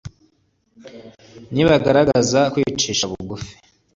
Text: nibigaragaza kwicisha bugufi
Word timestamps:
nibigaragaza 1.53 2.39
kwicisha 2.53 3.03
bugufi 3.11 3.53